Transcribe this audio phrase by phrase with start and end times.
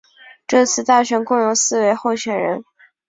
[0.47, 2.63] 这次大选共有四位候选人。